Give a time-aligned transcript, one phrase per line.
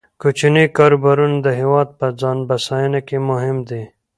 [0.21, 3.83] کوچني کاروبارونه د هیواد په ځان بسیاینه کې مهم دي.